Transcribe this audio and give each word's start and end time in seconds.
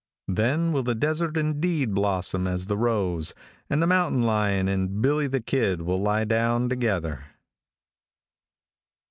Then 0.33 0.71
will 0.73 0.81
the 0.81 0.95
desert 0.95 1.37
indeed 1.37 1.93
blossom 1.93 2.47
as 2.47 2.65
the 2.65 2.75
rose, 2.75 3.35
and 3.69 3.83
the 3.83 3.85
mountain 3.85 4.23
lion 4.23 4.67
and 4.67 4.99
"Billy 4.99 5.27
the 5.27 5.41
Kid" 5.41 5.83
will 5.83 6.01
lie 6.01 6.25
down 6.25 6.69
together. 6.69 7.25